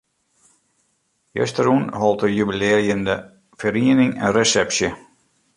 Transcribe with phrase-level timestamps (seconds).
[1.39, 3.15] Justerjûn hold de jubilearjende
[3.59, 4.89] feriening in resepsje.